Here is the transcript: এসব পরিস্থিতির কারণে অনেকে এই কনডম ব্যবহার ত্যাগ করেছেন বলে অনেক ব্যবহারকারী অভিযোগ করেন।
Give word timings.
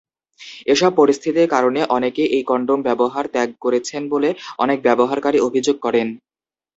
এসব 0.67 0.91
পরিস্থিতির 0.95 1.47
কারণে 1.47 1.81
অনেকে 1.95 2.23
এই 2.35 2.43
কনডম 2.49 2.79
ব্যবহার 2.87 3.25
ত্যাগ 3.33 3.49
করেছেন 3.63 4.01
বলে 4.13 4.29
অনেক 4.59 4.77
ব্যবহারকারী 4.87 5.39
অভিযোগ 5.41 5.75
করেন। 5.85 6.07